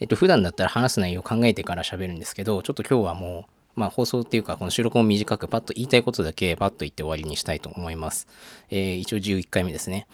[0.00, 8.28] えっと、普段だったら話す内容を考えてから喋るんですけど、ちょっと今日はもう、まあ放送っていうか、この収録も短くパッと言いたいことだけパッと言って終わりにしたいと思います。
[8.70, 10.06] えー一応11回目ですね。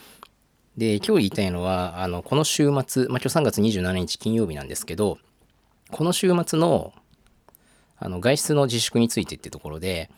[0.77, 5.19] で、今日言いたいのは、あの、この週末、まあ今日3月27日金曜日なんですけど、
[5.91, 6.93] この週末の、
[7.99, 10.11] あの、外出の自粛についてってところで、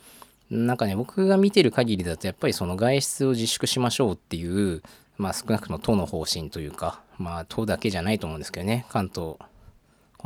[0.50, 4.82] なんかね、僕が見てる限りだと、やっぱりその外出を自粛しましょうっていう、
[5.18, 9.36] まあ少なくとも都の方針というか、まあ都だけじゃないと思うんですけどね、関東、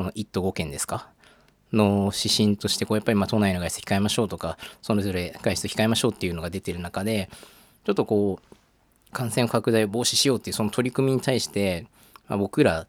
[0.01, 1.11] この1都5県ですか？
[1.75, 7.29] の指針として、こうやっぱりま都内の外出控えましょうとか、それぞれ外出控えましょうっていうのが出てる中で、
[7.85, 11.87] ちょっとこう、感染拡大を防止しようっていうその取り組みに対して、
[12.29, 12.87] まあ、僕ら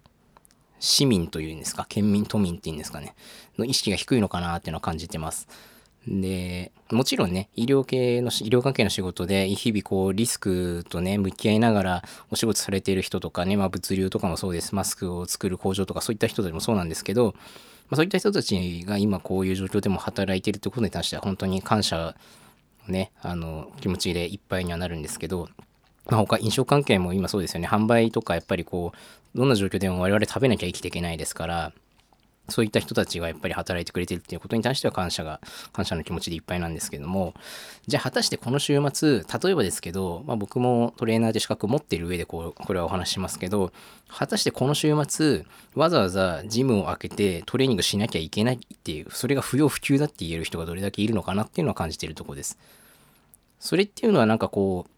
[0.79, 3.13] 市民というんですか、県民、都民っていうんですかね、
[3.57, 5.49] の意識が低いのかなっていうのは感じてます。
[6.07, 14.73] で、もちろんね、医療系の、医療関係の仕事で、日々こう、リスクとね、向き合いながらお仕事されている人とかね、まあ物流とかもそうです。
[14.73, 17.35] マスクを作る工場とかそういった人たちもそうなんですけど、
[17.89, 22.15] まあ、そういった人たちが今こういう状況でも働いているということに対しては本当に感謝
[22.87, 25.49] ね、あの、気持ちでいっぱいにはなるんですけど、
[26.07, 31.71] まあ、他飲食関係も今そうですよね販売とかやっぱりこうどんな状況でも我々食べなきゃ生きていけないですから
[32.51, 35.39] そういった人たちがやっぱり働いてくれてるっていうことに対しては感謝が
[35.73, 37.33] 感謝の気持ちでいっぱいなんですけども
[37.87, 43.71] じゃあ果たしてこの週末例えばですけど、まあ、僕もトレーナーで資格持ってる上でこうこれはお話しますけど
[44.07, 52.57] 果たしてこの週末わざわざジムを開けてトレーニングしなきゃいけないっていうそれが不要不急だって言える人がどれだけいるのかなっていうのは感じているとこです。
[53.59, 54.91] それっていうのはなんかこう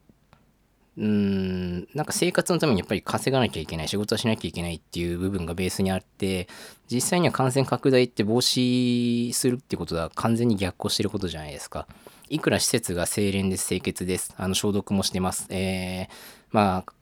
[0.98, 6.48] うーんなんか生活のためにやっぱり稼がなきゃいけない仕事はしなきゃいけないっていう部分がベースにあって
[6.92, 11.88] 実際には感染拡大って防止するってことは完全に逆行してることじゃないですか。
[12.30, 14.34] いくら施設が清廉です清潔です。
[14.38, 15.48] あの消毒もしてます。
[15.50, 16.08] えー、
[16.52, 16.94] まあ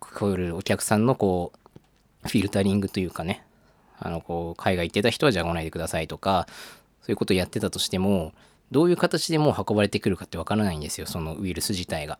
[0.00, 1.52] こういうお客さんのこ
[2.24, 3.44] うフィルタリングというかね。
[3.98, 6.46] あのこう海外行ってた人はじゃあ来ないでくださいとか
[7.02, 8.32] そういうことをやってたとしても
[8.70, 12.18] どういう形でもう運ばれてくるかってわからないんですよそのウイルス自体が。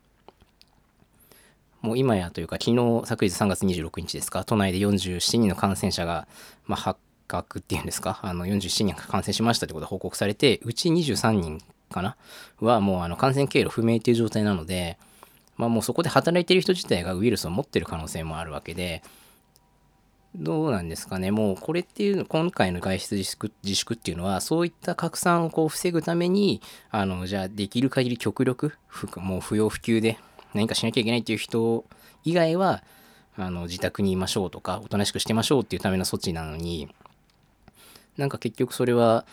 [1.81, 4.43] もう今やというか昨日昨日3月26日ですか？
[4.43, 6.27] 都内で47人の感染者が、
[6.65, 8.19] まあ、発覚っていうんですか？
[8.21, 12.17] あの47人が感染しましたってことが報告されてうち23人かな？
[12.59, 14.97] はもうあの感染経路不明という状態なので、
[15.55, 19.01] まあ、もうそこで働いている人自体がウイルスを持っている可能性もあるわけで
[20.35, 21.31] どうなんですかね？
[21.31, 26.61] もうこれっていう今回の外出自粛自粛っていうのはそういった拡散をこう防ぐために
[26.91, 28.73] あのじゃあできる限り極力
[29.15, 30.19] もう不要不急で
[30.53, 31.85] 何かしなきゃいけないっていう人
[32.23, 32.83] 以外は
[33.35, 36.89] あの自宅にいましょうとかおとなしくしてましょうっていうための措置なのに
[38.17, 39.25] なんか結局それは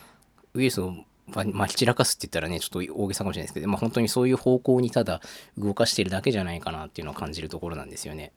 [0.54, 0.94] ウイルスを
[1.26, 5.20] まき散らかすって言ったらねちょっと大げさかもしれないですけど、まあ、本当にそういう方向にただ
[5.58, 8.32] 動かしてるだけじゃないかなっていうのを感じるところなんですよね。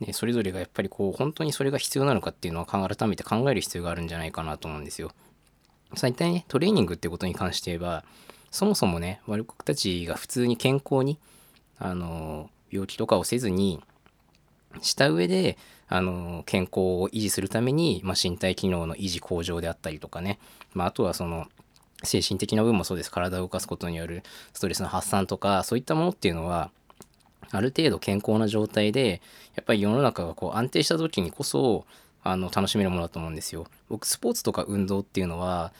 [0.00, 5.12] ねそれぞれがやっぱりこう本当にそれが必要なのかっていうのを改めて考える必要があるんじゃないかなと思うんですよ。
[5.94, 8.04] 最大ねトレーニングってことに関して言えば
[8.50, 11.18] そもそもね我々たちが普通に健康に
[11.78, 13.80] あの病気とかをせずに
[14.80, 15.56] した上で
[15.88, 20.38] あの健康を維持するために、まあ、身体機能の維持向上であったりとかね、
[20.72, 21.46] まあ、あとはその
[22.02, 26.70] 精神的な部分もそうです体を動かすことによるストレスの発散とかそういったものっていうのは
[27.50, 29.22] ある程度健康な状態で
[29.54, 31.86] やっぱり世の中がこう安定した時にこそ
[32.22, 33.66] あの楽しめるものだと思うんですよ。
[33.90, 35.72] 僕スポーツとか運動っていうのは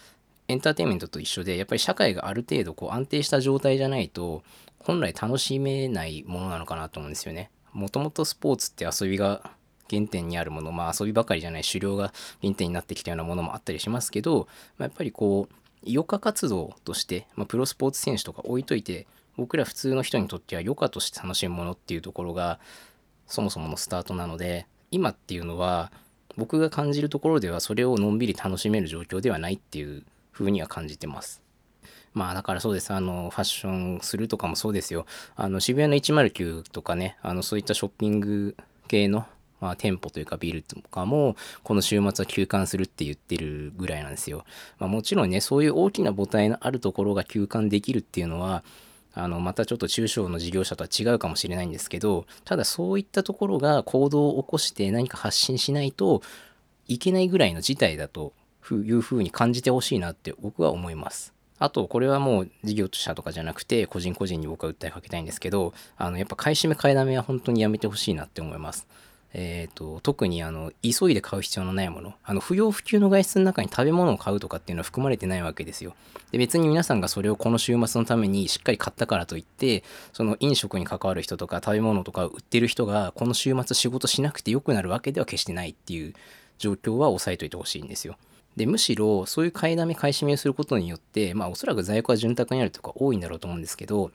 [0.49, 4.43] エンターテインメントと一緒でやっぱり社会がある程度こう安定した状態じゃないと
[4.79, 7.51] 本来楽しめないものなのかなと思うんですよね。
[7.73, 9.51] もともとスポーツって遊びが
[9.91, 12.13] 原点にあるものまあ遊びばかりじゃない狩猟が
[12.43, 15.55] 原点になってきたようなものもあったりしますけど、まあ、やっぱりこう
[15.87, 19.07] 余暇活動として、まあ、プロスポーツ選手とか置いといて
[19.37, 22.59] 僕ら普通の人にとっては余暇として楽しむものっていうところが
[23.27, 25.91] そもそものスタートなので今っていうのは
[26.37, 31.43] 僕が感じるところではそれをのんびり楽しめる状況ではないっていう風には感じてます。
[32.13, 32.93] まあだからそうです。
[32.93, 35.05] あの、ファッションするとかもそうですよ。
[35.35, 38.57] あの、渋谷の109とかね、あの、そういったショッピング
[38.87, 39.27] 系の、
[39.61, 44.45] まあ、店舗というかビルとかも、この週末は休館するって言ってるぐらいなんですよ。
[44.79, 48.63] まあもちろんね、そういう大きな母体のあるところが休館できるっていうのは、
[49.15, 56.23] あの、またちょっと中小の事業者とは違うかもしれないんですけど、ただそういったところが行動を起こして何か発信しないと
[56.87, 58.33] いけないぐらいの事態だと
[58.73, 61.35] いうふうに感じてほしいなって僕は思います。
[61.59, 68.87] あと、これはもう事業者とかじゃなくて、個人個人に僕は訴えかけたいんですけど、あの、やっぱ買い占め買いだめは本当にやめてほしいなって思います。
[69.37, 75.95] えー、と、特にあの、急いで買う必要のないもの、あの、不要不急の外出の中に食べ物を買うとかっていうのは含まれてないわけですよ。
[76.31, 79.83] で、別に皆さんがそれをこの週末のためにしっかり買ったからといって、
[80.13, 86.15] その飲食に関わる人とか食べ物とか売ってる人が、この週末仕事しなくてよくなるわけでは決してないっていう
[86.59, 88.17] 状況は押さえといてほしいんですよ。
[88.57, 94.11] でむしろそういう買いだめ買い占めをすることによってまあおそらく在庫は潤沢にあるとか多いんだろうと思うんですけど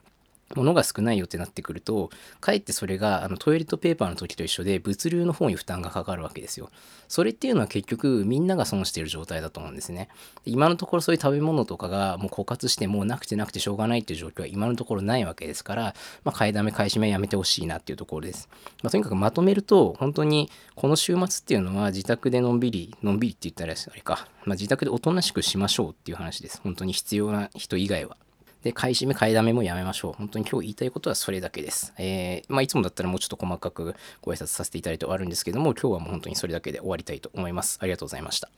[0.56, 2.10] 物が少ないよってなってくると
[2.40, 6.70] かえってそれがあのトイレットペーパーの時と一緒で物流の方に負担がかかるわけですよ。
[7.08, 10.10] それっていうのは結局みんなが損している状態だと思うんですね。
[10.46, 18.50] 今のところそういう食べ物とかがもう枯渇してもうなくてなくてしょうがないっていう状況は今のところないわけですから、まあ、買いだめ買い占めやめてほしいなっていうところです。
[18.84, 26.62] まあ、とにかくまとめると本当にこの週末っていうのは自宅でのんびりのんびりって言ったらあれか、まあ、自宅でおとなしくしましょうっていう話です。
[26.64, 28.18] 本当に必要な人以外は。
[28.64, 30.14] で、買い占め、買いだめもやめましょう。
[30.14, 31.94] 本当に今日言いたいことはそれだけです。
[31.98, 37.78] えー、まあ、いつもだったらもうちょっと細かくご挨拶させていただいて終わるんですけども、今日はもう本当にそれだけで終わりたいと思います。
[37.82, 38.50] ありがとうございました。